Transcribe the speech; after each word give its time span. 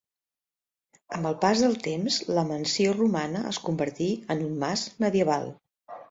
Amb 1.17 1.27
el 1.31 1.35
pas 1.41 1.59
del 1.65 1.75
temps 1.87 2.15
la 2.37 2.43
mansió 2.51 2.95
romana 2.95 3.43
es 3.51 3.59
convertí 3.67 4.07
en 4.37 4.41
un 4.47 4.55
mas 4.65 4.87
medieval. 5.05 5.47